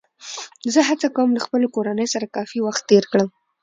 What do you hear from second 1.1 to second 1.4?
کوم